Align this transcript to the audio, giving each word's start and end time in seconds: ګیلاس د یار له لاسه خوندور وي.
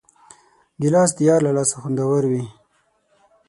ګیلاس 0.81 1.11
د 1.17 1.19
یار 1.27 1.39
له 1.47 1.51
لاسه 1.57 1.75
خوندور 1.81 2.21
وي. 2.31 2.43